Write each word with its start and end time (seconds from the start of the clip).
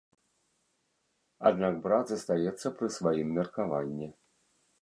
Аднак 1.51 1.77
брат 1.85 2.05
застаецца 2.13 2.67
пры 2.81 2.87
сваім 2.99 3.27
меркаванні. 3.39 4.07